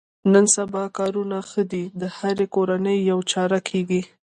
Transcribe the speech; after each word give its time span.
نن 0.33 0.45
سبا 0.55 0.83
کارونه 0.97 1.37
ښه 1.49 1.63
دي 1.71 1.83
د 2.01 2.03
هرې 2.17 2.45
کورنۍ 2.55 2.97
یوه 3.09 3.23
چاره 3.33 3.59
کېږي. 3.69 4.01